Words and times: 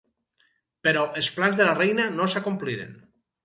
Però 0.87 1.03
els 1.21 1.29
plans 1.37 1.61
de 1.61 1.69
la 1.69 1.77
reina 1.83 2.11
no 2.17 2.29
s'acompliren. 2.35 3.01